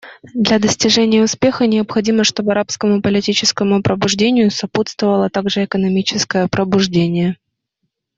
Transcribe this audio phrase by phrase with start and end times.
[0.33, 7.37] Для достижения успеха необходимо, чтобы арабскому политическому пробуждению сопутствовало также экономическое пробуждение.